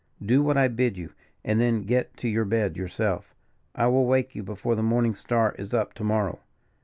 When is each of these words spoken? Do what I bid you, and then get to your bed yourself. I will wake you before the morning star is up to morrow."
Do 0.25 0.41
what 0.41 0.57
I 0.57 0.67
bid 0.67 0.97
you, 0.97 1.13
and 1.45 1.61
then 1.61 1.83
get 1.83 2.17
to 2.17 2.27
your 2.27 2.43
bed 2.43 2.75
yourself. 2.75 3.35
I 3.75 3.85
will 3.85 4.05
wake 4.07 4.33
you 4.33 4.41
before 4.41 4.73
the 4.73 4.81
morning 4.81 5.13
star 5.13 5.53
is 5.59 5.75
up 5.75 5.93
to 5.93 6.03
morrow." 6.03 6.39